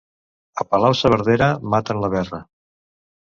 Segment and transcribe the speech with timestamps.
[0.61, 2.39] A Palau-saverdera maten la verra.